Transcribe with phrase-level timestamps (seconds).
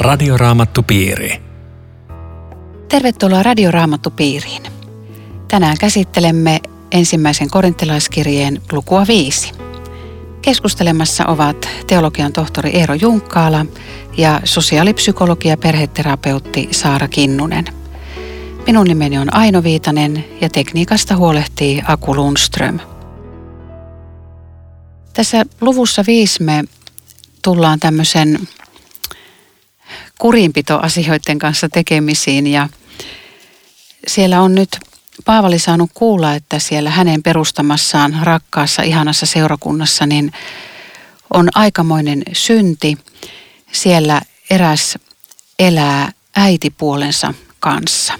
[0.00, 1.42] Radioraamattupiiri.
[2.88, 4.62] Tervetuloa Radioraamattupiiriin.
[5.48, 6.60] Tänään käsittelemme
[6.92, 9.52] ensimmäisen korintilaiskirjeen lukua viisi.
[10.42, 13.66] Keskustelemassa ovat teologian tohtori Eero Junkkaala
[14.16, 17.64] ja sosiaalipsykologi ja perheterapeutti Saara Kinnunen.
[18.66, 22.78] Minun nimeni on Aino Viitanen ja tekniikasta huolehtii Aku Lundström.
[25.12, 26.64] Tässä luvussa viisi me
[27.42, 28.38] tullaan tämmöisen
[30.20, 32.68] kurinpitoasioiden kanssa tekemisiin ja
[34.06, 34.78] siellä on nyt
[35.24, 40.32] Paavali saanut kuulla, että siellä hänen perustamassaan rakkaassa, ihanassa seurakunnassa niin
[41.34, 42.98] on aikamoinen synti.
[43.72, 44.20] Siellä
[44.50, 44.98] eräs
[45.58, 48.18] elää äitipuolensa kanssa.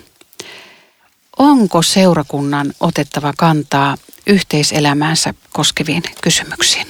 [1.39, 3.97] Onko seurakunnan otettava kantaa
[4.27, 6.87] yhteiselämäänsä koskeviin kysymyksiin?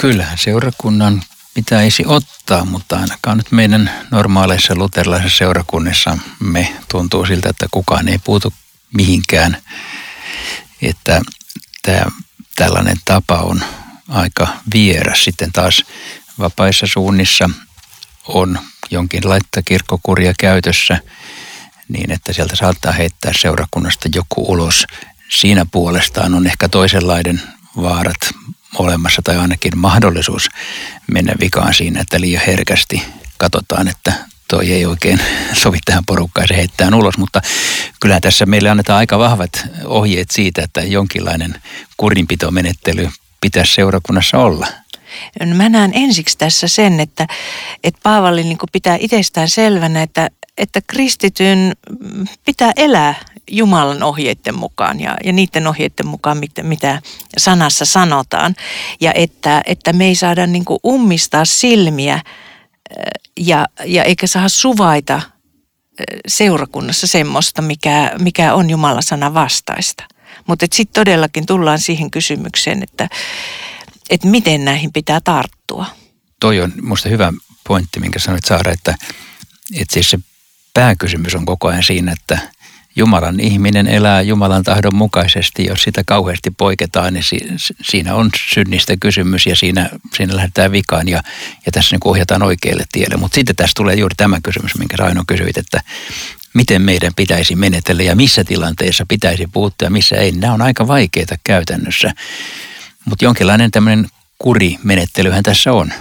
[0.00, 1.22] Kyllähän seurakunnan
[1.54, 8.18] pitäisi ottaa, mutta ainakaan nyt meidän normaaleissa luterilaisissa seurakunnissa me tuntuu siltä, että kukaan ei
[8.18, 8.54] puutu
[8.94, 9.56] mihinkään.
[10.82, 11.20] Että
[11.82, 12.04] tämä,
[12.56, 13.62] tällainen tapa on
[14.08, 15.24] aika vieras.
[15.24, 15.84] Sitten taas
[16.38, 17.50] vapaissa suunnissa
[18.28, 18.58] on
[18.90, 20.98] jonkinlaista kirkkokuria käytössä
[21.88, 24.86] niin, että sieltä saattaa heittää seurakunnasta joku ulos.
[25.40, 27.42] Siinä puolestaan on ehkä toisenlainen
[27.76, 28.20] vaarat
[28.78, 30.48] olemassa tai ainakin mahdollisuus
[31.12, 33.02] mennä vikaan siinä, että liian herkästi
[33.38, 34.12] katsotaan, että
[34.48, 35.20] toi ei oikein
[35.62, 37.40] sovi tähän porukkaan, se heittää ulos, mutta
[38.00, 39.52] kyllä tässä meille annetaan aika vahvat
[39.84, 41.54] ohjeet siitä, että jonkinlainen
[41.96, 43.08] kurinpitomenettely
[43.40, 44.66] pitäisi seurakunnassa olla.
[45.40, 47.26] No mä näen ensiksi tässä sen, että,
[47.84, 51.72] että Paavali niin pitää itsestään selvänä, että, että kristityn
[52.44, 53.14] pitää elää
[53.50, 57.02] Jumalan ohjeiden mukaan ja, ja niiden ohjeiden mukaan, mitä, mitä
[57.38, 58.54] sanassa sanotaan.
[59.00, 62.20] Ja että, että me ei saada niin ummistaa silmiä
[63.40, 65.20] ja, ja eikä saa suvaita
[66.28, 70.04] seurakunnassa semmoista, mikä, mikä on Jumalan sana vastaista.
[70.46, 73.08] Mutta sitten todellakin tullaan siihen kysymykseen, että,
[74.10, 75.86] että miten näihin pitää tarttua.
[76.40, 77.32] Toi on minusta hyvä
[77.68, 78.94] pointti, minkä sanoit Saara, että,
[79.74, 80.18] että siis se
[80.74, 82.38] pääkysymys on koko ajan siinä, että–
[82.96, 85.66] Jumalan ihminen elää Jumalan tahdon mukaisesti.
[85.66, 87.24] Jos sitä kauheasti poiketaan, niin
[87.82, 91.22] siinä on synnistä kysymys ja siinä, siinä lähdetään vikaan ja,
[91.66, 93.16] ja tässä niin ohjataan oikealle tielle.
[93.16, 95.82] Mutta sitten tässä tulee juuri tämä kysymys, minkä Raino kysyit, että
[96.54, 100.32] miten meidän pitäisi menetellä ja missä tilanteissa pitäisi puuttua ja missä ei.
[100.32, 102.12] Nämä on aika vaikeita käytännössä,
[103.04, 105.92] mutta jonkinlainen tämmöinen kurimenettelyhän tässä on.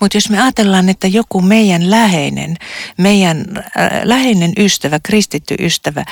[0.00, 2.56] Mutta jos me ajatellaan, että joku meidän läheinen,
[2.98, 6.04] meidän äh, läheinen ystävä, kristitty ystävä,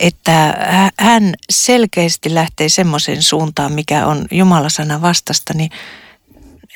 [0.00, 0.54] että
[0.98, 5.70] hän selkeästi lähtee semmoiseen suuntaan, mikä on Jumalasana vastasta, niin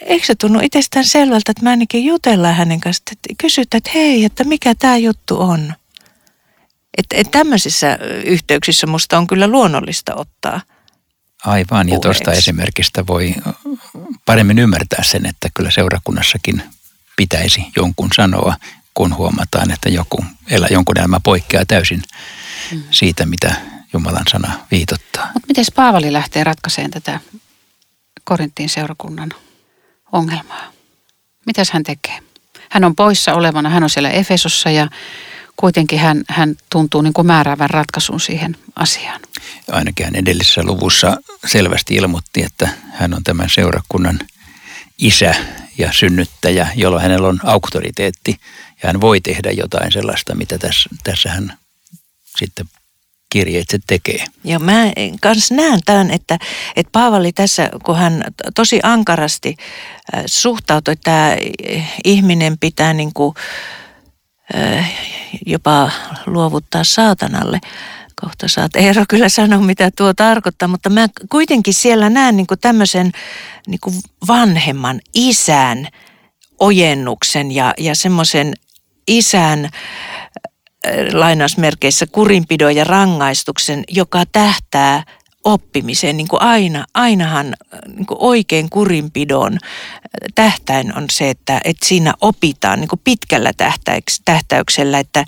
[0.00, 4.24] eikö se tunnu itsestään selvältä, että mä ainakin jutellaan hänen kanssa, että kysytään, että hei,
[4.24, 5.74] että mikä tämä juttu on.
[6.98, 10.60] Että et tämmöisissä yhteyksissä musta on kyllä luonnollista ottaa–
[11.44, 13.34] Aivan, ja tuosta esimerkistä voi
[14.24, 16.62] paremmin ymmärtää sen, että kyllä seurakunnassakin
[17.16, 18.56] pitäisi jonkun sanoa,
[18.94, 22.02] kun huomataan, että joku elää jonkun elämä poikkeaa täysin
[22.72, 22.82] mm.
[22.90, 23.54] siitä, mitä
[23.92, 25.30] Jumalan sana viitottaa.
[25.34, 27.20] Mutta miten Paavali lähtee ratkaisemaan tätä
[28.24, 29.30] Korinttiin seurakunnan
[30.12, 30.72] ongelmaa?
[31.46, 32.18] Mitäs hän tekee?
[32.70, 34.88] Hän on poissa olevana, hän on siellä Efesossa ja
[35.60, 39.20] kuitenkin hän, hän tuntuu niin kuin määräävän ratkaisun siihen asiaan.
[39.70, 41.16] Ainakin hän edellisessä luvussa
[41.46, 44.18] selvästi ilmoitti, että hän on tämän seurakunnan
[44.98, 45.34] isä
[45.78, 48.36] ja synnyttäjä, jolloin hänellä on auktoriteetti
[48.82, 51.58] ja hän voi tehdä jotain sellaista, mitä tässä, tässä hän
[52.38, 52.66] sitten
[53.30, 54.24] kirjeitse tekee.
[54.44, 56.38] Ja mä kans näen tämän, että,
[56.76, 59.56] että Paavali tässä, kun hän tosi ankarasti
[60.14, 61.36] äh, suhtautui, että tämä
[62.04, 63.34] ihminen pitää niin kuin,
[65.46, 65.90] jopa
[66.26, 67.60] luovuttaa saatanalle.
[68.20, 72.60] Kohta saat Eero kyllä sanoa, mitä tuo tarkoittaa, mutta mä kuitenkin siellä näen niin kuin
[72.60, 73.12] tämmöisen
[73.66, 73.94] niin kuin
[74.28, 75.88] vanhemman isän
[76.58, 78.54] ojennuksen ja, ja semmoisen
[79.08, 79.70] isän äh,
[81.12, 85.02] lainausmerkeissä kurinpidon ja rangaistuksen, joka tähtää
[85.44, 86.16] oppimiseen.
[86.16, 87.56] Niin kuin aina, ainahan
[87.96, 89.58] niin kuin oikein kurinpidon
[90.34, 93.52] tähtäin on se, että, että siinä opitaan niin kuin pitkällä
[94.24, 95.24] tähtäyksellä, että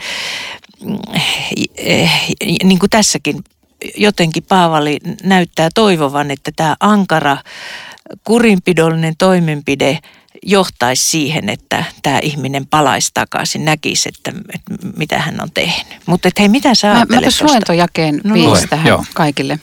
[2.64, 3.44] niin kuin tässäkin
[3.97, 7.37] jotenkin Paavali näyttää toivovan, että tämä ankara
[8.25, 9.99] kurinpidollinen toimenpide
[10.43, 16.03] johtaisi siihen, että tämä ihminen palaisi takaisin, näkisi, että, että mitä hän on tehnyt.
[16.06, 19.05] Mutta hei, mitä sä ajattelet Mä, mä luen tuon jakeen no, viisi tähän joo.
[19.14, 19.59] kaikille.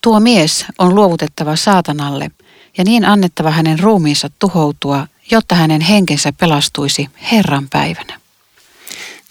[0.00, 2.30] Tuo mies on luovutettava saatanalle
[2.78, 8.20] ja niin annettava hänen ruumiinsa tuhoutua jotta hänen henkensä pelastuisi Herran päivänä.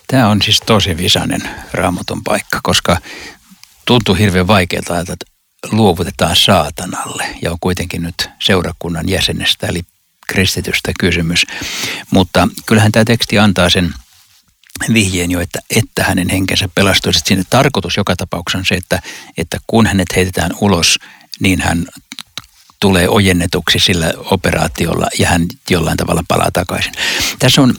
[0.07, 1.41] Tämä on siis tosi visainen
[1.71, 2.97] raamatun paikka, koska
[3.85, 5.15] tuntuu hirveän vaikealta, että
[5.71, 9.81] luovutetaan saatanalle ja on kuitenkin nyt seurakunnan jäsenestä eli
[10.27, 11.45] kristitystä kysymys.
[12.11, 13.93] Mutta kyllähän tämä teksti antaa sen
[14.93, 17.19] vihjeen jo, että, että hänen henkensä pelastuisi.
[17.25, 19.01] Siinä tarkoitus joka tapauksessa on se, että,
[19.37, 20.99] että kun hänet heitetään ulos,
[21.39, 21.85] niin hän
[22.79, 26.93] tulee ojennetuksi sillä operaatiolla ja hän jollain tavalla palaa takaisin.
[27.39, 27.75] Tässä on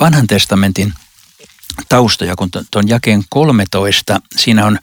[0.00, 0.92] vanhan testamentin
[1.88, 4.78] taustoja, kun tuon jakeen 13, siinä on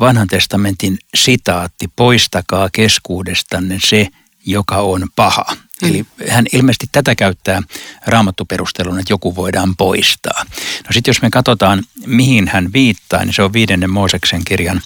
[0.00, 4.08] vanhan testamentin sitaatti, poistakaa keskuudestanne se,
[4.46, 5.44] joka on paha.
[5.82, 5.88] Mm.
[5.88, 7.62] Eli hän ilmeisesti tätä käyttää
[8.06, 10.44] raamattuperustelun, että joku voidaan poistaa.
[10.86, 14.82] No sitten jos me katsotaan, mihin hän viittaa, niin se on viidennen Mooseksen kirjan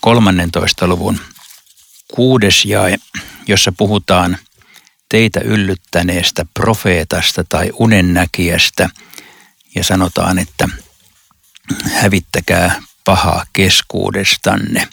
[0.00, 0.86] 13.
[0.86, 1.20] luvun
[2.14, 2.96] kuudes jae,
[3.46, 4.38] jossa puhutaan
[5.08, 8.90] teitä yllyttäneestä profeetasta tai unennäkijästä
[9.74, 10.68] ja sanotaan, että
[11.92, 14.88] hävittäkää pahaa keskuudestanne,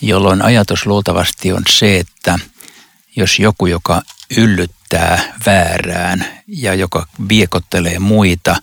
[0.00, 2.38] jolloin ajatus luultavasti on se, että
[3.16, 4.02] jos joku, joka
[4.36, 8.56] yllyttää väärään ja joka viekottelee muita,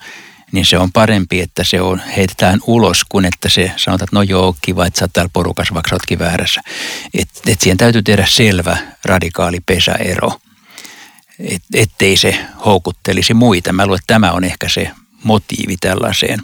[0.51, 4.21] niin se on parempi, että se on, heitetään ulos, kuin että se sanotaan, että no
[4.21, 6.61] joo, kiva, että sä oot täällä porukassa, vaikka sä ootkin väärässä.
[7.13, 10.39] Että et siihen täytyy tehdä selvä, radikaali pesäero,
[11.39, 13.73] et, ettei se houkuttelisi muita.
[13.73, 14.91] Mä luulen, että tämä on ehkä se
[15.23, 16.39] motiivi tällaiseen,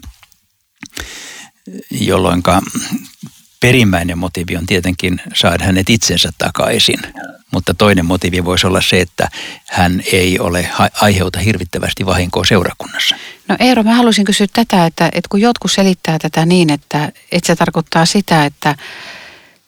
[1.92, 2.44] jolloin
[3.60, 7.00] perimmäinen motiivi on tietenkin saada hänet itsensä takaisin.
[7.52, 9.30] Mutta toinen motiivi voisi olla se, että
[9.68, 10.70] hän ei ole
[11.02, 13.16] aiheuta hirvittävästi vahinkoa seurakunnassa.
[13.48, 17.48] No Eero, mä haluaisin kysyä tätä, että, että kun jotkut selittää tätä niin, että, että
[17.48, 18.76] se tarkoittaa sitä, että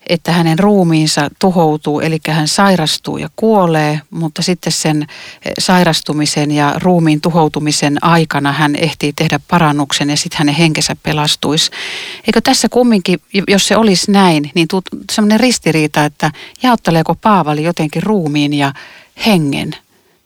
[0.09, 6.75] että hänen ruumiinsa tuhoutuu, eli hän sairastuu ja kuolee, mutta sitten sen eh, sairastumisen ja
[6.77, 11.71] ruumiin tuhoutumisen aikana hän ehtii tehdä parannuksen ja sitten hänen henkensä pelastuisi.
[12.27, 14.67] Eikö tässä kumminkin, jos se olisi näin, niin
[15.11, 16.31] semmoinen ristiriita, että
[16.63, 18.73] jaotteleeko Paavali jotenkin ruumiin ja
[19.25, 19.75] hengen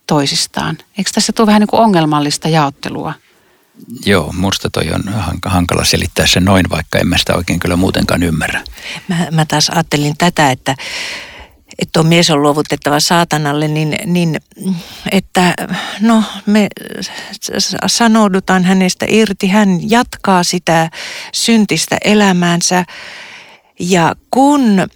[0.08, 0.78] toisistaan?
[0.98, 3.14] Eikö tässä tule vähän niin kuin ongelmallista jaottelua?
[4.06, 5.04] Joo, musta toi on
[5.46, 8.64] hankala selittää se noin, vaikka en mä sitä oikein kyllä muutenkaan ymmärrä.
[9.08, 10.76] Mä, mä taas ajattelin tätä, että
[11.80, 14.38] että tuo mies on luovutettava saatanalle, niin, niin
[15.12, 15.54] että
[16.02, 16.68] no me
[17.88, 20.90] sanoudutaan hänestä irti, hän jatkaa sitä
[21.34, 22.86] syntistä elämäänsä
[23.80, 24.88] ja kun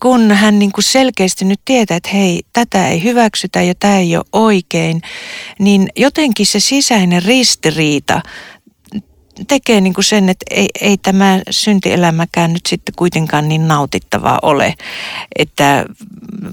[0.00, 4.16] kun hän niin kuin selkeästi nyt tietää, että hei, tätä ei hyväksytä ja tämä ei
[4.16, 5.02] ole oikein,
[5.58, 8.20] niin jotenkin se sisäinen ristiriita
[9.48, 14.74] tekee niin kuin sen, että ei, ei tämä syntielämäkään nyt sitten kuitenkaan niin nautittavaa ole.
[15.38, 15.84] Että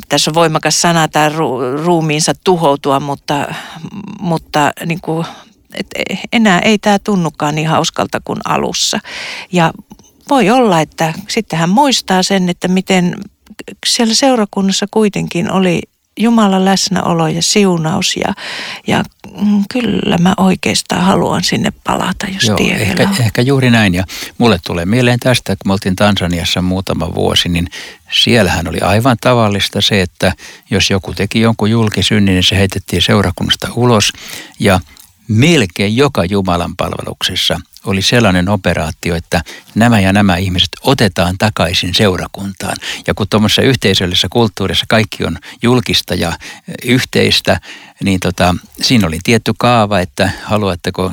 [0.10, 3.54] tässä on voimakas sana tämä ru, ruumiinsa tuhoutua, mutta,
[4.20, 5.26] mutta niin kuin,
[5.74, 6.00] että
[6.34, 9.00] enää ei tämä tunnukaan niin hauskalta kuin alussa.
[9.52, 9.74] Ja
[10.30, 13.16] voi olla, että sitten hän muistaa sen, että miten
[13.86, 15.82] siellä seurakunnassa kuitenkin oli
[16.20, 18.34] Jumalan läsnäolo ja siunaus ja,
[18.88, 19.04] ja
[19.42, 23.94] mm, kyllä mä oikeastaan haluan sinne palata, jos Joo, tie ehkä, ehkä juuri näin.
[23.94, 24.04] Ja
[24.38, 27.68] mulle tulee mieleen tästä, kun me oltiin Tansaniassa muutama vuosi, niin
[28.24, 30.34] siellähän oli aivan tavallista se, että
[30.70, 34.14] jos joku teki jonkun julkisynnin, niin se heitettiin seurakunnasta ulos.
[34.60, 34.80] Ja
[35.28, 39.44] melkein joka Jumalan palveluksessa– oli sellainen operaatio, että
[39.76, 42.78] nämä ja nämä ihmiset otetaan takaisin seurakuntaan.
[43.08, 46.34] Ja kun tuommoisessa yhteisöllisessä kulttuurissa kaikki on julkista ja
[46.86, 47.60] yhteistä,
[48.04, 51.12] niin tota, siinä oli tietty kaava, että haluatteko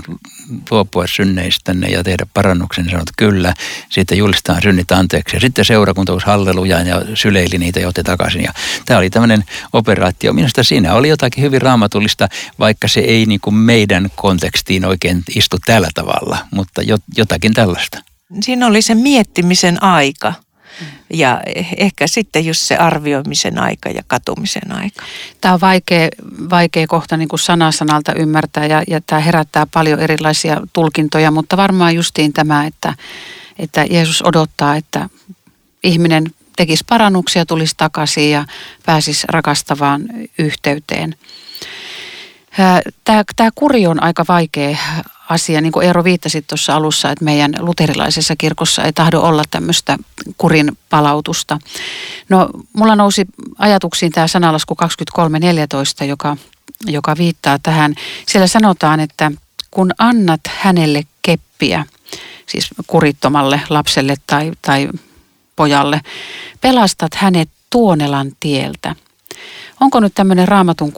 [0.71, 3.55] luopua synneistänne ja tehdä parannuksen, niin sanot kyllä.
[3.89, 5.37] Sitten julistetaan synnit anteeksi.
[5.37, 8.43] Ja sitten seurakunta uusi halleluja ja syleili niitä ja otti takaisin.
[8.43, 8.53] Ja
[8.87, 10.33] tämä oli tämmöinen operaatio.
[10.33, 12.29] Minusta siinä oli jotakin hyvin raamatullista,
[12.59, 16.83] vaikka se ei niin kuin meidän kontekstiin oikein istu tällä tavalla, mutta
[17.17, 17.99] jotakin tällaista.
[18.41, 20.35] Siinä oli se miettimisen aika
[21.13, 21.41] ja
[21.77, 25.05] ehkä sitten just se arvioimisen aika ja katumisen aika.
[25.41, 26.09] Tämä on vaikea,
[26.51, 31.57] vaikea kohta niin kuin sana sanalta ymmärtää ja, ja tämä herättää paljon erilaisia tulkintoja, mutta
[31.57, 32.95] varmaan justiin tämä, että,
[33.59, 35.09] että Jeesus odottaa, että
[35.83, 36.25] ihminen
[36.57, 38.45] tekisi parannuksia, tulisi takaisin ja
[38.87, 40.03] pääsisi rakastavaan
[40.39, 41.15] yhteyteen.
[43.05, 44.77] Tämä, tämä kuri on aika vaikea
[45.31, 49.99] asia, niin kuin Eero viittasi tuossa alussa, että meidän luterilaisessa kirkossa ei tahdo olla tämmöistä
[50.39, 51.59] kurin palautusta.
[52.29, 53.27] No, mulla nousi
[53.59, 54.77] ajatuksiin tämä sanalasku
[56.03, 56.37] 23.14, joka,
[56.87, 57.95] joka viittaa tähän.
[58.27, 59.33] Siellä sanotaan, että
[59.71, 61.85] kun annat hänelle keppiä,
[62.47, 64.89] siis kurittomalle lapselle tai, tai
[65.57, 66.01] pojalle,
[66.61, 68.97] pelastat hänet tuonelan tieltä.
[69.81, 70.93] Onko nyt tämmöinen raamatun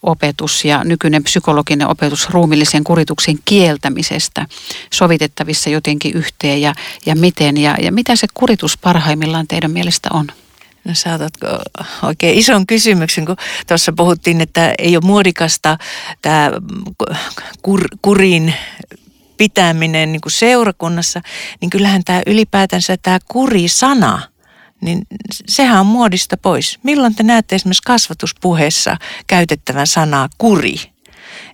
[0.00, 4.46] kuritusopetus ja nykyinen psykologinen opetus ruumillisen kurituksen kieltämisestä
[4.92, 6.74] sovitettavissa jotenkin yhteen ja,
[7.06, 10.26] ja miten ja, ja mitä se kuritus parhaimmillaan teidän mielestä on?
[10.84, 11.46] No saatatko
[12.02, 13.36] oikein ison kysymyksen, kun
[13.66, 15.78] tuossa puhuttiin, että ei ole muodikasta
[16.22, 16.50] tämä
[17.62, 18.54] kur, kurin
[19.36, 21.20] pitäminen niin kuin seurakunnassa,
[21.60, 24.22] niin kyllähän tämä ylipäätänsä tämä kuri-sana,
[24.80, 25.02] niin
[25.48, 26.78] sehän on muodista pois.
[26.82, 30.76] Milloin te näette esimerkiksi kasvatuspuheessa käytettävän sanaa kuri,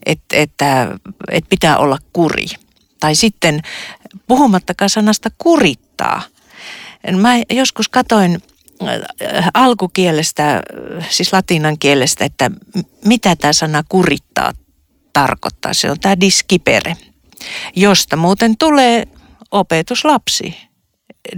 [0.07, 0.99] että, että,
[1.31, 2.47] että pitää olla kuri.
[3.01, 3.63] Tai sitten
[4.27, 6.23] puhumattakaan sanasta kurittaa.
[7.17, 8.43] Mä joskus katoin
[8.83, 10.63] äh, alkukielestä,
[11.09, 12.51] siis latinan kielestä, että
[13.05, 14.53] mitä tämä sana kurittaa
[15.13, 15.75] tarkoittaa.
[15.75, 16.97] Se on tämä diskipere
[17.77, 19.09] josta muuten tulee
[19.51, 20.57] opetuslapsi.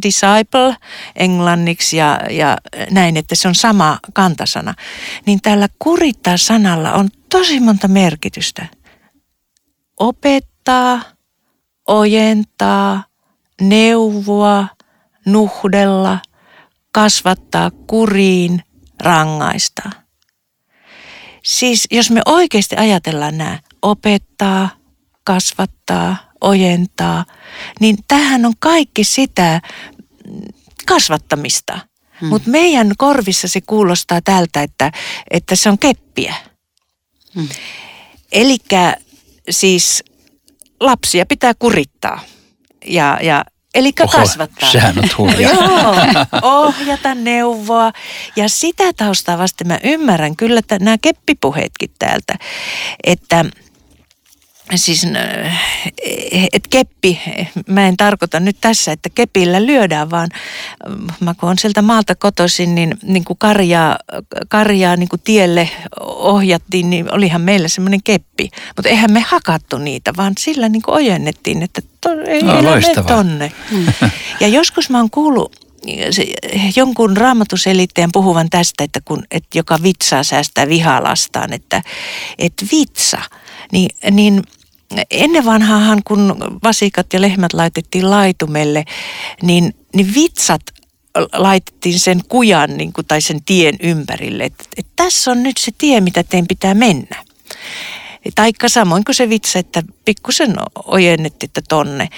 [0.02, 0.76] Disciple
[1.16, 2.59] englanniksi ja, ja
[2.90, 4.75] näin, että se on sama kantasana.
[5.26, 8.66] Niin tällä kurittaa sanalla on tosi monta merkitystä.
[10.00, 11.00] Opettaa,
[11.88, 13.05] ojentaa,
[13.61, 14.69] neuvoa,
[15.26, 16.19] nuhdella,
[16.93, 18.62] kasvattaa kuriin,
[19.02, 19.90] rangaista.
[21.45, 24.69] Siis jos me oikeasti ajatellaan nämä, opettaa,
[25.25, 27.25] kasvattaa, ojentaa,
[27.81, 29.61] niin tähän on kaikki sitä
[30.87, 31.78] kasvattamista.
[32.21, 32.28] Hmm.
[32.28, 34.93] Mutta meidän korvissa se kuulostaa tältä, että,
[35.31, 36.35] että se on keppiä.
[37.35, 37.49] Hmm.
[38.33, 38.59] Eli
[39.50, 40.05] siis
[40.81, 42.21] lapsia pitää kurittaa
[42.87, 44.71] ja, ja Eli kasvattaa.
[44.71, 45.35] Sehän on.
[45.43, 45.97] Joo,
[46.43, 47.93] ohjata, neuvoa.
[48.37, 52.35] Ja sitä taustaa vasten mä ymmärrän kyllä että nämä keppipuheetkin täältä,
[53.05, 53.45] että–
[54.75, 55.06] siis
[56.52, 57.20] että keppi,
[57.68, 60.28] mä en tarkoita nyt tässä, että kepillä lyödään, vaan
[61.20, 63.99] mä kun on sieltä maalta kotoisin, niin, niin kuin karjaa,
[64.49, 65.70] karjaa niin kuin tielle
[66.00, 68.50] ohjattiin, niin olihan meillä semmoinen keppi.
[68.76, 72.52] Mutta eihän me hakattu niitä, vaan sillä niin kuin ojennettiin, että to, ei no,
[73.06, 73.52] tonne.
[73.70, 73.87] Mm.
[74.40, 75.66] Ja joskus mä oon kuullut
[76.76, 81.82] jonkun raamatuselittäjän puhuvan tästä, että kun, että joka vitsaa säästää vihaa lastaan, että,
[82.38, 83.18] että vitsa,
[83.73, 84.42] niin, niin–
[85.11, 88.85] ennen vanhaahan, kun vasikat ja lehmät laitettiin laitumelle,
[89.43, 90.62] niin, niin vitsat
[91.33, 94.45] laitettiin sen kujan niin kuin, tai sen tien ympärille.
[94.45, 97.25] Että et tässä on nyt se tie, mitä teidän pitää mennä.
[98.35, 102.09] Taikka samoin kuin se vitsa, että pikkusen ojennettiin, että tonne.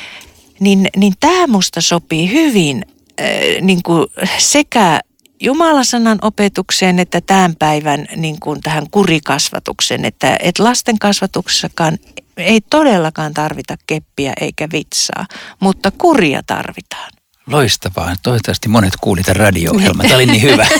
[0.60, 2.84] Niin, niin tämä musta sopii hyvin
[3.20, 3.26] äh,
[3.60, 4.06] niin kuin
[4.38, 5.00] sekä
[5.40, 11.98] Jumalasanan opetukseen että tämän päivän niin kuin tähän kurikasvatukseen, että, että lasten kasvatuksessakaan
[12.38, 15.26] ei todellakaan tarvita keppiä eikä vitsaa,
[15.60, 17.10] mutta kuria tarvitaan.
[17.46, 18.14] Loistavaa.
[18.22, 20.06] Toivottavasti monet kuulivat tämän radio-ohjelman.
[20.06, 20.66] Tämä oli niin hyvä.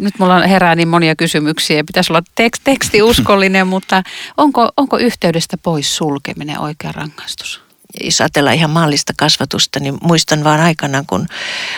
[0.00, 1.84] Nyt mulla herää niin monia kysymyksiä.
[1.84, 4.02] Pitäisi olla tekst, teksti uskollinen, mutta
[4.36, 7.68] onko, onko yhteydestä pois sulkeminen oikea rangaistus?
[8.04, 11.26] jos ajatellaan ihan maallista kasvatusta, niin muistan vaan aikanaan, kun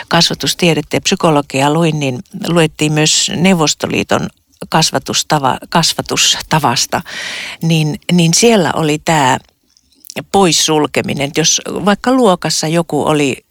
[0.07, 4.29] kasvatustiedettä ja psykologiaa luin, niin luettiin myös Neuvostoliiton
[4.69, 7.01] kasvatustava, kasvatustavasta,
[7.61, 9.37] niin, niin siellä oli tämä
[10.31, 11.31] poissulkeminen.
[11.37, 13.45] Jos vaikka luokassa joku oli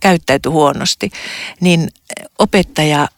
[0.00, 1.10] käyttäyty huonosti,
[1.60, 1.88] niin
[2.38, 3.08] opettaja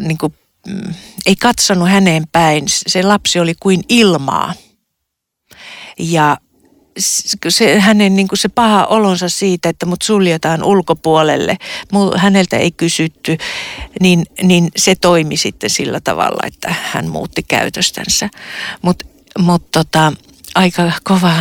[0.00, 0.34] niin kuin,
[0.66, 0.94] mm,
[1.26, 2.64] ei katsonut häneen päin.
[2.66, 4.54] Se lapsi oli kuin ilmaa.
[5.98, 6.36] Ja
[7.48, 11.56] se, hänen niin kuin se paha olonsa siitä, että mut suljetaan ulkopuolelle,
[12.16, 13.38] häneltä ei kysytty,
[14.00, 18.30] niin, niin se toimi sitten sillä tavalla, että hän muutti käytöstänsä.
[18.82, 19.04] Mutta
[19.38, 20.12] mut tota,
[20.54, 21.34] aika kova,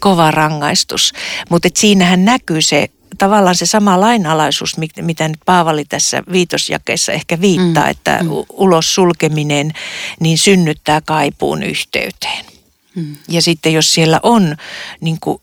[0.00, 1.12] kova rangaistus.
[1.50, 7.84] Mutta siinähän näkyy se tavallaan se sama lainalaisuus, mitä nyt Paavali tässä viitosjakeessa ehkä viittaa,
[7.84, 8.28] mm, että mm.
[8.48, 9.72] ulos sulkeminen
[10.20, 12.55] niin synnyttää kaipuun yhteyteen.
[12.96, 13.16] Mm.
[13.28, 14.56] Ja sitten jos siellä on
[15.00, 15.40] niin kuin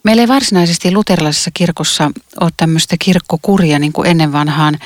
[0.04, 2.10] Meillä ei varsinaisesti luterilaisessa kirkossa
[2.40, 4.78] ole tämmöistä kirkkokuria niin kuin ennen vanhaan.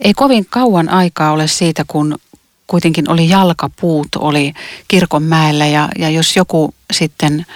[0.00, 2.18] Ei kovin kauan aikaa ole siitä, kun
[2.66, 4.52] kuitenkin oli jalkapuut, oli
[4.88, 7.46] kirkonmäellä ja, ja jos joku sitten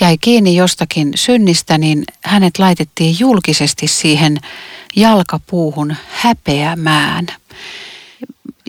[0.00, 4.38] jäi kiinni jostakin synnistä, niin hänet laitettiin julkisesti siihen
[4.96, 7.26] jalkapuuhun häpeämään.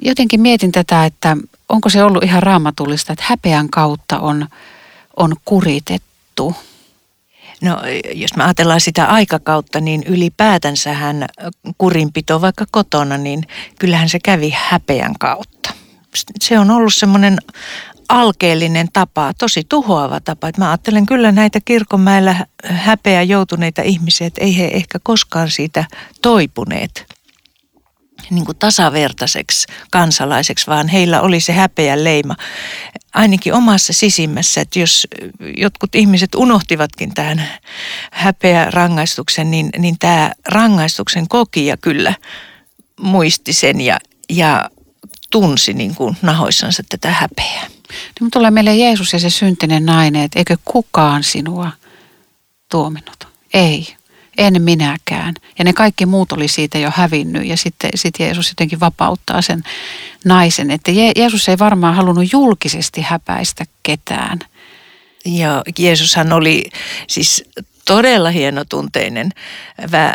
[0.01, 1.37] Jotenkin mietin tätä, että
[1.69, 4.47] onko se ollut ihan raamatullista, että häpeän kautta on,
[5.17, 6.55] on kuritettu.
[7.61, 7.81] No
[8.13, 11.25] jos me ajatellaan sitä aikakautta, niin ylipäätänsähän
[11.77, 13.47] kurinpito vaikka kotona, niin
[13.79, 15.68] kyllähän se kävi häpeän kautta.
[16.41, 17.37] Se on ollut semmoinen
[18.09, 20.47] alkeellinen tapa, tosi tuhoava tapa.
[20.47, 25.85] Että mä ajattelen kyllä näitä kirkonmäellä häpeä joutuneita ihmisiä, että ei he ehkä koskaan siitä
[26.21, 27.19] toipuneet
[28.29, 32.35] niin kuin tasavertaiseksi kansalaiseksi, vaan heillä oli se häpeän leima
[33.13, 35.07] ainakin omassa sisimmässä, että jos
[35.57, 37.43] jotkut ihmiset unohtivatkin tähän
[38.11, 42.13] häpeä rangaistuksen, niin, niin tämä rangaistuksen kokija kyllä
[42.99, 43.99] muisti sen ja,
[44.29, 44.69] ja
[45.29, 47.67] tunsi niin kuin nahoissansa tätä häpeää.
[48.19, 51.71] Niin tulee meille Jeesus ja se syntinen nainen, että eikö kukaan sinua
[52.69, 53.27] tuominut?
[53.53, 53.95] Ei
[54.39, 55.33] en minäkään.
[55.59, 59.63] Ja ne kaikki muut oli siitä jo hävinnyt ja sitten sit Jeesus jotenkin vapauttaa sen
[60.25, 60.71] naisen.
[60.71, 64.39] Että Je- Jeesus ei varmaan halunnut julkisesti häpäistä ketään.
[65.25, 66.65] Ja Jeesushan oli
[67.07, 67.43] siis
[67.89, 69.29] todella hienotunteinen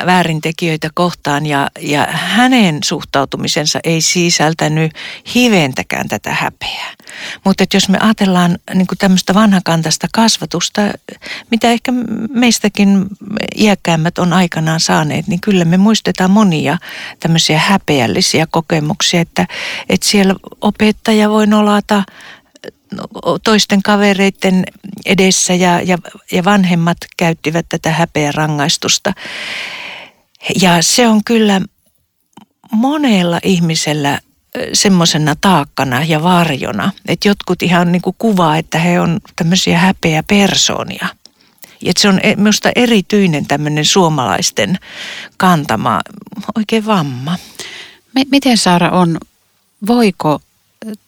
[0.06, 4.92] väärintekijöitä kohtaan ja, ja hänen suhtautumisensa ei sisältänyt
[5.34, 6.94] hiventäkään tätä häpeää.
[7.44, 10.80] Mutta jos me ajatellaan niin tämmöistä vanhakantaista kasvatusta,
[11.50, 11.92] mitä ehkä
[12.30, 13.06] meistäkin
[13.56, 16.78] iäkkäämmät on aikanaan saaneet, niin kyllä me muistetaan monia
[17.20, 19.46] tämmöisiä häpeällisiä kokemuksia, että,
[19.88, 22.02] että siellä opettaja voi nolata
[23.44, 24.64] toisten kavereiden
[25.06, 25.98] edessä ja, ja,
[26.32, 29.12] ja vanhemmat käyttivät tätä häpeän rangaistusta.
[30.60, 31.60] Ja se on kyllä
[32.70, 34.18] monella ihmisellä
[34.72, 40.22] semmoisena taakkana ja varjona, että jotkut ihan niin kuin kuvaa, että he on tämmöisiä häpeä
[40.22, 41.08] persoonia.
[41.80, 44.78] Ja se on e, minusta erityinen tämmöinen suomalaisten
[45.36, 46.00] kantama
[46.54, 47.38] oikein vamma.
[48.30, 49.18] Miten Saara on,
[49.86, 50.40] voiko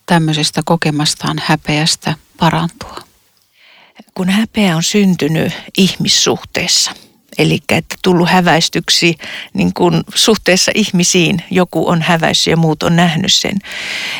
[0.06, 2.96] tämmöisestä kokemastaan häpeästä parantua?
[4.14, 6.92] Kun häpeä on syntynyt ihmissuhteessa,
[7.38, 9.14] eli että tullut häväistyksi
[9.54, 13.58] niin kun suhteessa ihmisiin, joku on häväissyt ja muut on nähnyt sen,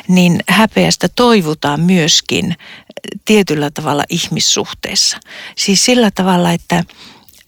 [0.09, 2.57] niin häpeästä toivutaan myöskin
[3.25, 5.20] tietyllä tavalla ihmissuhteessa.
[5.57, 6.85] Siis sillä tavalla, että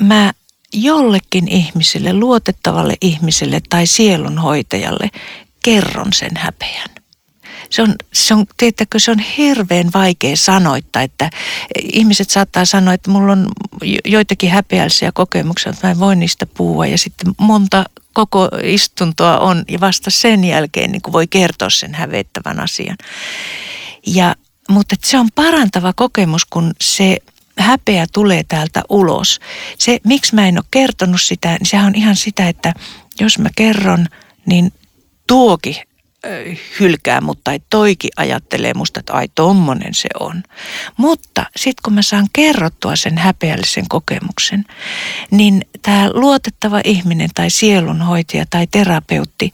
[0.03, 0.33] mä
[0.73, 5.11] jollekin ihmiselle, luotettavalle ihmiselle tai sielunhoitajalle
[5.63, 6.98] kerron sen häpeän
[7.71, 11.31] se on, se on, teettäkö, se on hirveän vaikea sanoittaa, että
[11.83, 13.49] ihmiset saattaa sanoa, että mulla on
[14.05, 19.65] joitakin häpeällisiä kokemuksia, että mä en voi niistä puhua ja sitten monta koko istuntoa on
[19.69, 22.97] ja vasta sen jälkeen niin voi kertoa sen hävettävän asian.
[24.07, 24.37] Ja,
[24.69, 27.17] mutta se on parantava kokemus, kun se
[27.59, 29.41] häpeä tulee täältä ulos.
[29.79, 32.75] Se, miksi mä en ole kertonut sitä, niin sehän on ihan sitä, että
[33.21, 34.07] jos mä kerron,
[34.47, 34.73] niin
[35.27, 35.83] tuoki
[36.81, 40.43] hylkää, mutta ei toiki ajattelee musta, että ai tommonen se on.
[40.97, 44.65] Mutta sitten kun mä saan kerrottua sen häpeällisen kokemuksen,
[45.31, 49.53] niin tämä luotettava ihminen tai sielunhoitaja tai terapeutti,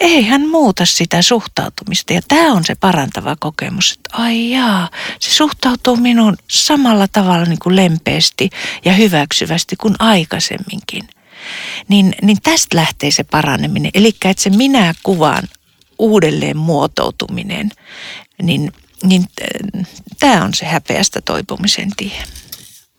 [0.00, 2.12] ei hän muuta sitä suhtautumista.
[2.12, 4.88] Ja tämä on se parantava kokemus, että ai jaa,
[5.20, 8.50] se suhtautuu minuun samalla tavalla niin kuin lempeästi
[8.84, 11.08] ja hyväksyvästi kuin aikaisemminkin.
[11.88, 13.90] Niin, niin tästä lähtee se paraneminen.
[13.94, 15.42] Eli että se minä kuvaan
[16.00, 17.70] uudelleen muotoutuminen,
[18.42, 19.24] niin, niin
[20.18, 22.22] tämä on se häpeästä toipumisen tie.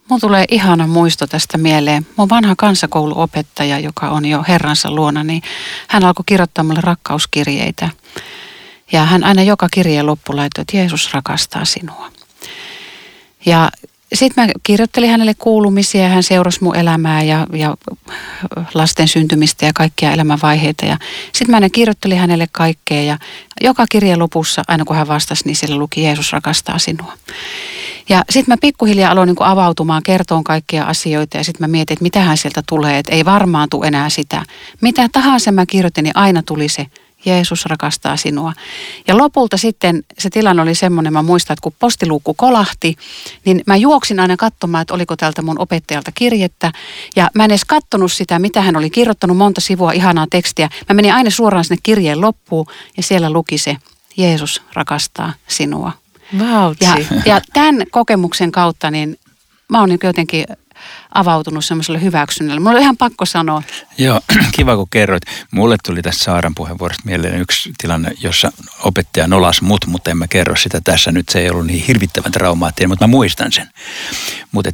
[0.09, 2.07] Mun tulee ihana muisto tästä mieleen.
[2.15, 5.41] Mun vanha kansakouluopettaja, joka on jo herransa luona, niin
[5.87, 7.89] hän alkoi kirjoittaa mulle rakkauskirjeitä.
[8.91, 12.11] Ja hän aina joka kirjeen loppu laittoi, että Jeesus rakastaa sinua.
[13.45, 13.69] Ja
[14.13, 17.77] sitten mä kirjoittelin hänelle kuulumisia hän seurasi mun elämää ja, ja
[18.73, 20.85] lasten syntymistä ja kaikkia elämänvaiheita.
[20.85, 23.17] Ja sitten mä aina kirjoittelin hänelle kaikkea ja
[23.61, 27.13] joka kirjan lopussa, aina kun hän vastasi, niin siellä luki Jeesus rakastaa sinua.
[28.09, 32.03] Ja sitten mä pikkuhiljaa aloin niin avautumaan, kertoon kaikkia asioita ja sitten mä mietin, että
[32.03, 34.43] mitähän sieltä tulee, että ei varmaan tule enää sitä.
[34.81, 36.85] Mitä tahansa mä kirjoitin, niin aina tuli se
[37.25, 38.53] Jeesus rakastaa sinua.
[39.07, 42.95] Ja lopulta sitten se tilanne oli semmoinen, mä muistan, että kun postiluukku kolahti,
[43.45, 46.71] niin mä juoksin aina katsomaan, että oliko täältä mun opettajalta kirjettä.
[47.15, 50.69] Ja mä en edes kattonut sitä, mitä hän oli kirjoittanut, monta sivua ihanaa tekstiä.
[50.89, 52.65] Mä menin aina suoraan sinne kirjeen loppuun
[52.97, 53.77] ja siellä luki se,
[54.17, 55.91] Jeesus rakastaa sinua.
[56.39, 56.85] Vautsi.
[56.85, 59.19] Ja, ja tämän kokemuksen kautta niin
[59.69, 60.45] mä oon niin jotenkin
[61.13, 62.59] avautunut semmoiselle hyväksynnälle.
[62.59, 63.63] Mulla oli ihan pakko sanoa.
[63.97, 64.21] Joo,
[64.55, 65.23] kiva kun kerroit.
[65.51, 68.51] Mulle tuli tästä Saaran puheenvuorosta mieleen yksi tilanne, jossa
[68.83, 71.29] opettaja nolas mut, mutta en mä kerro sitä tässä nyt.
[71.29, 73.69] Se ei ollut niin hirvittävän traumaattinen, mutta mä muistan sen.
[74.51, 74.71] Mutta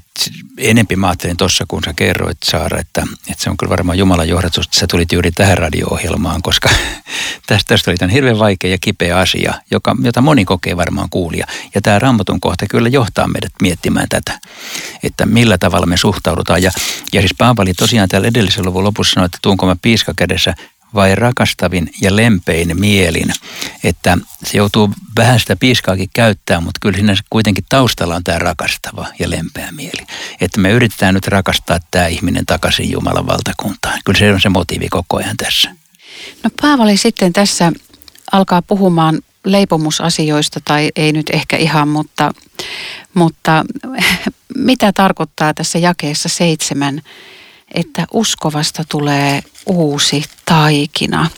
[0.58, 4.30] enempi mä ajattelin tuossa, kun sä kerroit Saara, että, että se on kyllä varmaan Jumalan
[4.30, 6.69] johdatus, että sä tulit juuri tähän radio-ohjelmaan, koska
[7.47, 11.45] tästä, tästä oli tämän hirveän vaikea ja kipeä asia, joka, jota moni kokee varmaan kuulija.
[11.76, 14.39] Ja tämä Raamatun kohta kyllä johtaa meidät miettimään tätä,
[15.04, 15.97] että millä tavalla me
[16.28, 16.63] suhtaudutaan.
[16.63, 16.72] Ja,
[17.13, 20.54] ja siis Paavali tosiaan täällä edellisen luvun lopussa sanoi, että tuunko mä piiska kädessä
[20.94, 23.34] vai rakastavin ja lempein mielin.
[23.84, 29.08] Että se joutuu vähän sitä piiskaakin käyttää, mutta kyllä siinä kuitenkin taustalla on tämä rakastava
[29.20, 30.08] ja lempeä mieli.
[30.42, 34.00] Että me yritetään nyt rakastaa tämä ihminen takaisin Jumalan valtakuntaan.
[34.06, 35.70] Kyllä se on se motiivi koko ajan tässä.
[36.44, 37.72] No Paavali sitten tässä
[38.32, 42.34] alkaa puhumaan leipomusasioista, tai ei nyt ehkä ihan, mutta,
[43.13, 43.65] mutta
[44.56, 47.02] mitä tarkoittaa tässä jakeessa seitsemän,
[47.73, 51.30] että uskovasta tulee uusi taikina,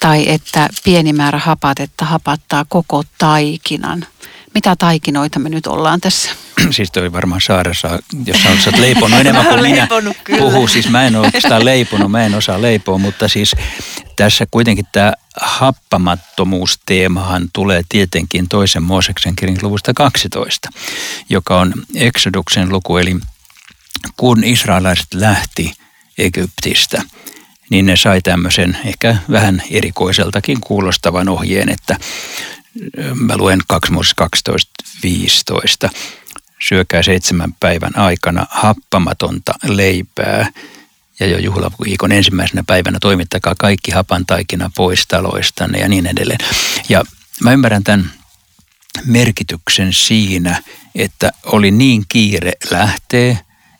[0.00, 4.06] tai että pieni määrä hapatetta hapattaa koko taikinan.
[4.54, 6.30] Mitä taikinoita me nyt ollaan tässä?
[6.76, 9.88] siis toi varmaan Saaressa, jos sä olet leiponut enemmän kuin minä.
[10.38, 10.68] puhuu.
[10.68, 13.56] Siis mä en ole oikeastaan leiponut, mä en osaa leipoa, mutta siis
[14.16, 20.68] tässä kuitenkin tämä happamattomuusteemahan tulee tietenkin toisen Mooseksen kirjan luvusta 12,
[21.28, 23.16] joka on Exoduksen luku, eli
[24.16, 25.72] kun israelaiset lähti
[26.18, 27.02] Egyptistä,
[27.70, 31.96] niin ne sai tämmöisen ehkä vähän erikoiseltakin kuulostavan ohjeen, että
[33.14, 35.90] mä luen 2 12, 15
[36.68, 40.52] syökää seitsemän päivän aikana happamatonta leipää
[41.20, 46.40] ja jo juhlaviikon ensimmäisenä päivänä toimittakaa kaikki hapan taikina pois taloistanne ja niin edelleen.
[46.88, 47.04] Ja
[47.40, 48.12] mä ymmärrän tämän
[49.04, 50.62] merkityksen siinä,
[50.94, 53.36] että oli niin kiire lähteä,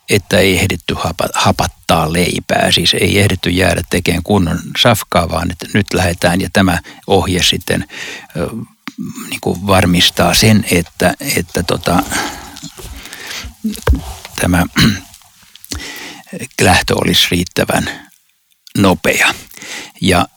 [0.09, 0.95] että ei ehditty
[1.33, 2.71] hapattaa leipää.
[2.71, 7.85] Siis ei ehditty jäädä tekemään kunnon safkaa, vaan että nyt lähdetään ja tämä ohje sitten
[9.29, 12.03] niin kuin varmistaa sen, että, että tota,
[14.41, 14.65] tämä
[16.61, 18.09] lähtö olisi riittävän
[18.77, 19.33] nopea.
[20.01, 20.27] Ja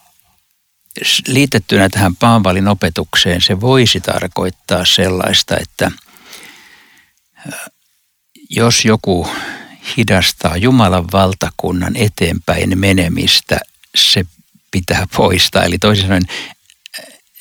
[1.26, 5.90] liitettynä tähän Paavalin opetukseen se voisi tarkoittaa sellaista, että
[8.50, 9.28] jos joku
[9.96, 13.60] hidastaa Jumalan valtakunnan eteenpäin menemistä,
[13.94, 14.24] se
[14.70, 15.64] pitää poistaa.
[15.64, 16.26] Eli toisin sanoen,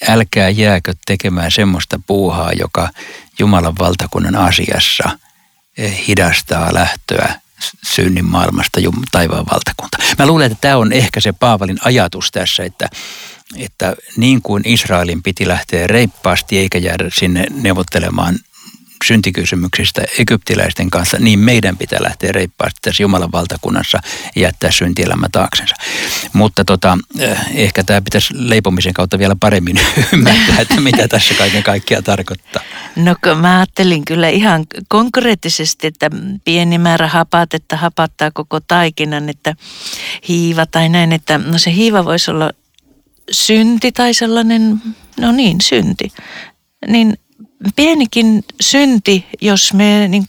[0.08, 2.90] älkää jääkö tekemään semmoista puuhaa, joka
[3.40, 5.10] Jumalan valtakunnan asiassa–
[6.08, 7.40] hidastaa lähtöä
[7.96, 8.80] synnin maailmasta
[9.12, 9.98] taivaan valtakunta.
[10.20, 12.90] Mä luulen, että tämä on ehkä se Paavalin ajatus tässä, että,
[13.58, 18.36] että niin kuin Israelin piti lähteä reippaasti eikä jäädä sinne neuvottelemaan
[19.06, 24.00] syntikysymyksistä egyptiläisten kanssa, niin meidän pitää lähteä reippaasti tässä Jumalan valtakunnassa
[24.36, 25.76] ja jättää syntielämä taaksensa.
[26.34, 29.80] Mutta tota, eh, ehkä tämä pitäisi leipomisen kautta vielä paremmin
[30.14, 32.64] ymmärtää, että mitä tässä kaiken kaikkiaan tarkoittaa.
[32.96, 36.10] No mä ajattelin kyllä ihan konkreettisesti, että
[36.46, 39.56] pieni määrä hapatetta hapattaa koko taikinan, että
[40.28, 42.52] hiiva tai näin, että no se hiiva voisi olla
[43.32, 44.82] synti tai sellainen,
[45.20, 46.12] no niin, synti.
[46.88, 47.18] Niin
[47.76, 50.26] pienikin synti, jos me niin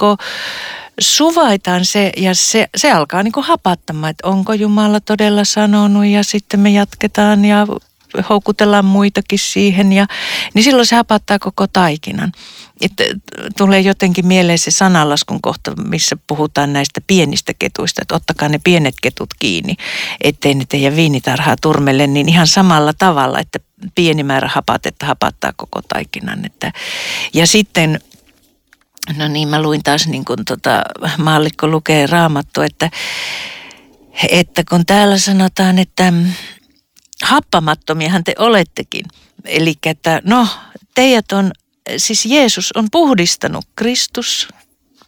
[1.00, 6.60] suvaitaan se ja se, se alkaa niin hapattamaan, että onko Jumala todella sanonut ja sitten
[6.60, 7.66] me jatketaan ja
[8.28, 10.06] houkutellaan muitakin siihen, ja,
[10.54, 12.32] niin silloin se hapattaa koko taikinan.
[12.80, 13.04] Että
[13.56, 18.94] tulee jotenkin mieleen se sananlaskun kohta, missä puhutaan näistä pienistä ketuista, että ottakaa ne pienet
[19.02, 19.76] ketut kiinni,
[20.20, 23.58] ettei ne teidän viinitarhaa turmelle, niin ihan samalla tavalla, että
[23.94, 26.46] pieni määrä hapatetta hapattaa koko taikinan.
[26.46, 26.72] Että,
[27.34, 28.00] ja sitten
[29.16, 30.82] No niin, mä luin taas niin kuin tota,
[31.18, 32.90] maallikko lukee raamattu, että,
[34.28, 36.12] että kun täällä sanotaan, että
[37.22, 39.04] happamattomiahan te olettekin.
[39.44, 40.46] Eli että no,
[40.94, 41.52] teidät on,
[41.96, 44.48] siis Jeesus on puhdistanut, Kristus,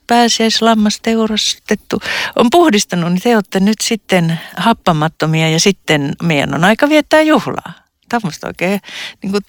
[0.07, 2.01] pääsiäislammas teurastettu,
[2.37, 7.82] on puhdistanut, niin te olette nyt sitten happamattomia ja sitten meidän on aika viettää juhlaa
[8.21, 8.81] tämmöistä oikein,
[9.23, 9.43] niin kuin,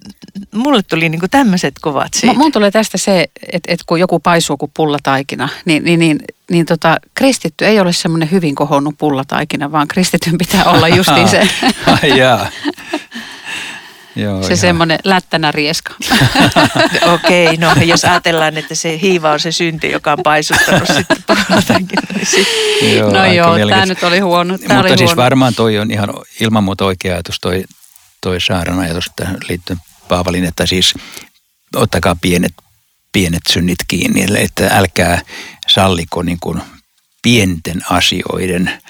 [0.54, 2.38] mulle tuli niin tämmöiset kuvat siitä.
[2.38, 6.20] Mun tulee tästä se, että, että kun joku paisuu kuin pullataikina, niin, niin, niin,
[6.52, 11.50] niin tota, kristitty ei ole semmoinen hyvin kohonnut pullataikina, vaan kristityn pitää olla justiin se.
[14.16, 15.94] Joo, se semmoinen lättänä rieska.
[17.14, 21.38] Okei, okay, no jos ajatellaan, että se hiiva on se synti, joka on paisuttanut sitten
[22.16, 22.48] niin sit...
[22.96, 24.58] joo, No joo, tämä nyt oli huono.
[24.58, 25.24] Tää Mutta oli siis huono.
[25.24, 27.64] varmaan toi on ihan ilman muuta oikea ajatus toi
[28.24, 29.12] toi Saaran ajatus
[29.50, 30.94] liittyen Paavalin, että siis
[31.76, 32.54] ottakaa pienet,
[33.12, 35.22] pienet synnit kiinni, että älkää
[35.68, 36.62] salliko niin kuin
[37.22, 38.82] pienten asioiden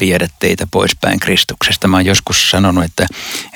[0.00, 1.88] viedä teitä poispäin Kristuksesta.
[1.88, 3.06] Mä oon joskus sanonut, että,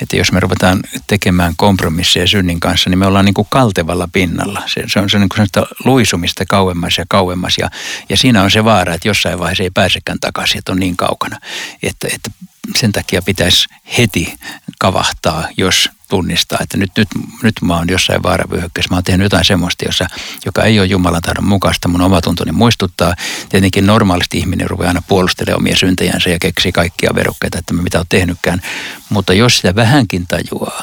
[0.03, 4.63] että jos me ruvetaan tekemään kompromisseja synnin kanssa, niin me ollaan niin kuin kaltevalla pinnalla.
[4.67, 5.49] Se, se on, se niin kuin
[5.85, 7.71] luisumista kauemmas ja kauemmas ja,
[8.09, 11.39] ja siinä on se vaara, että jossain vaiheessa ei pääsekään takaisin, että on niin kaukana.
[11.83, 12.31] Että, että
[12.77, 14.35] sen takia pitäisi heti
[14.79, 17.09] kavahtaa, jos tunnistaa, että nyt, nyt,
[17.43, 18.91] nyt mä oon jossain vaaravyöhykkeessä.
[18.91, 20.07] Mä oon tehnyt jotain semmoista, jossa,
[20.45, 21.89] joka ei ole Jumalan tahdon mukaista.
[21.89, 23.15] Mun omatuntoni muistuttaa.
[23.49, 28.07] Tietenkin normaalisti ihminen rupeaa aina puolustelemaan omia syntejänsä ja keksii kaikkia verukkeita, että mitä on
[28.09, 28.63] tehnytkään.
[29.09, 30.83] Mutta jos sitä vähänkin tajuaa,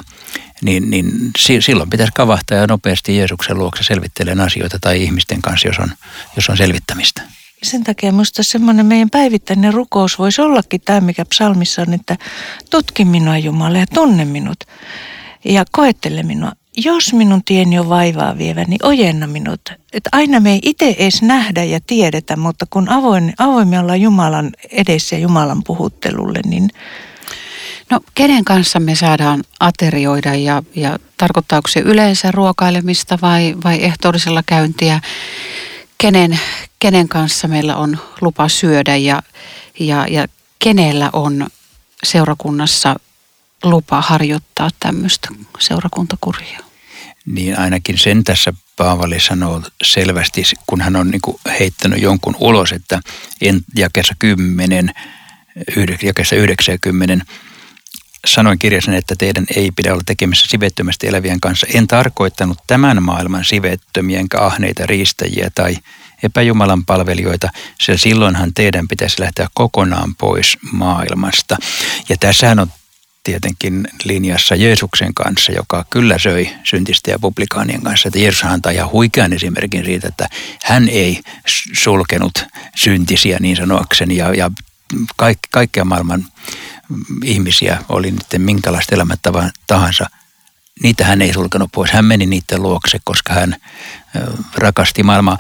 [0.62, 5.80] niin, niin silloin pitäisi kavahtaa ja nopeasti Jeesuksen luokse selvittelemään asioita tai ihmisten kanssa, jos
[5.80, 5.92] on,
[6.36, 7.22] jos on selvittämistä.
[7.65, 12.17] Sen takia minusta semmoinen meidän päivittäinen rukous voisi ollakin tämä, mikä psalmissa on, että
[12.69, 14.58] tutki minua Jumala ja tunne minut
[15.45, 16.51] ja koettele minua.
[16.78, 19.62] Jos minun tieni on vaivaa vievä, niin ojenna minut.
[19.93, 24.51] Että aina me ei itse edes nähdä ja tiedetä, mutta kun avoin, avoimia ollaan Jumalan
[24.71, 26.69] edessä ja Jumalan puhuttelulle, niin
[27.89, 34.43] No kenen kanssa me saadaan aterioida ja, ja tarkoittaako se yleensä ruokailemista vai, vai ehtoollisella
[34.45, 34.99] käyntiä?
[36.06, 36.39] Kenen,
[36.80, 39.24] kenen kanssa meillä on lupa syödä ja,
[39.80, 40.28] ja, ja
[40.60, 41.48] kenellä on
[42.04, 42.96] seurakunnassa
[43.63, 45.28] lupa harjoittaa tämmöistä
[45.60, 46.60] seurakuntakuria?
[47.26, 51.22] Niin ainakin sen tässä Paavali sanoo selvästi, kun hän on niin
[51.60, 53.00] heittänyt jonkun ulos, että
[53.41, 54.91] en jakessa 10,
[56.04, 57.26] jakessa 90,
[58.26, 61.68] sanoin kirjasen, että teidän ei pidä olla tekemissä sivettömästi elävien kanssa.
[61.74, 65.78] En tarkoittanut tämän maailman sivettömien ahneita riistäjiä tai
[66.24, 67.50] epäjumalan palvelijoita,
[67.82, 71.58] sillä silloinhan teidän pitäisi lähteä kokonaan pois maailmasta.
[72.10, 72.72] Ja tässähän on
[73.24, 78.08] tietenkin linjassa Jeesuksen kanssa, joka kyllä söi syntistä ja publikaanien kanssa.
[78.08, 80.30] Että Jeesus antaa ihan huikean esimerkin siitä, että
[80.64, 81.22] hän ei
[81.74, 84.52] sulkenut syntisiä niin sanoakseni ja, ja
[85.16, 86.26] kaikki, kaikkea maailman
[87.24, 90.10] ihmisiä, oli niiden minkälaista elämäntavaa tahansa,
[90.84, 91.91] niitä hän ei sulkenut pois.
[91.91, 93.56] Hän meni niiden luokse, koska hän
[94.56, 95.38] rakasti maailmaa.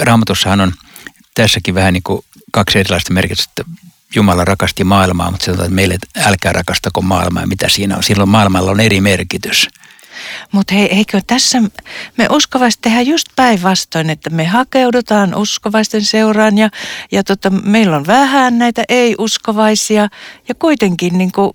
[0.00, 0.72] Raamatussahan on
[1.34, 3.64] tässäkin vähän niin kuin kaksi erilaista merkitystä.
[4.14, 8.02] Jumala rakasti maailmaa, mutta se on, että meille älkää rakastako maailmaa, mitä siinä on.
[8.02, 9.68] Silloin maailmalla on eri merkitys.
[10.52, 11.62] Mutta hei, eikö tässä
[12.16, 16.70] me uskovaiset tehdä just päinvastoin, että me hakeudutaan uskovaisten seuraan ja,
[17.12, 20.08] ja tota, meillä on vähän näitä ei-uskovaisia
[20.48, 21.52] ja kuitenkin niin kuin,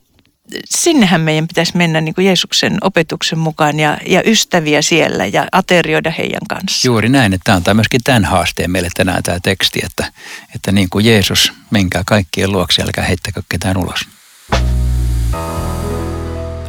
[0.69, 6.11] sinnehän meidän pitäisi mennä niin kuin Jeesuksen opetuksen mukaan ja, ja ystäviä siellä ja aterioida
[6.17, 6.87] heidän kanssa.
[6.87, 10.11] Juuri näin, että tämä antaa myöskin tämän haasteen meille tänään tämä teksti, että,
[10.55, 13.99] että niin kuin Jeesus, menkää kaikkien luokse, älkää heittäkö ketään ulos.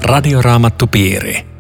[0.03, 1.54] Radioraamattu piiri.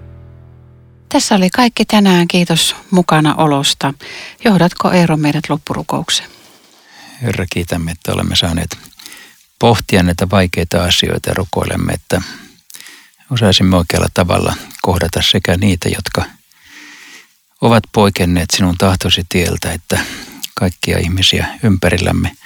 [1.14, 2.29] Tässä oli kaikki tänään.
[2.29, 3.94] Kiitos mukana olosta.
[4.44, 6.31] Johdatko Eero meidät loppurukoukseen?
[7.22, 8.79] Herra, kiitämme, että olemme saaneet
[9.59, 12.22] pohtia näitä vaikeita asioita ja rukoilemme, että
[13.31, 16.24] osaisimme oikealla tavalla kohdata sekä niitä, jotka
[17.61, 19.98] ovat poikenneet sinun tahtosi tieltä, että
[20.55, 22.37] kaikkia ihmisiä ympärillämme.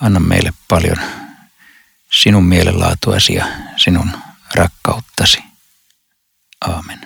[0.00, 0.98] Anna meille paljon
[2.22, 4.10] sinun mielenlaatuasi ja sinun
[4.54, 5.38] rakkauttasi.
[6.60, 7.05] Aamen.